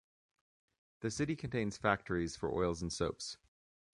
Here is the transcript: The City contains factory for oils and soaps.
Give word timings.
The 1.01 1.11
City 1.11 1.35
contains 1.35 1.77
factory 1.77 2.27
for 2.29 2.51
oils 2.51 2.81
and 2.81 2.91
soaps. 2.91 3.37